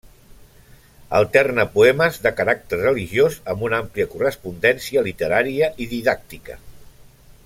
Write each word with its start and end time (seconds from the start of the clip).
Alterna 1.17 1.65
poemes 1.75 2.17
de 2.23 2.31
caràcter 2.39 2.79
religiós 2.81 3.37
amb 3.55 3.67
una 3.69 3.83
àmplia 3.83 4.09
correspondència 4.15 5.05
literària 5.11 5.71
i 5.87 5.89
didàctica. 5.93 6.59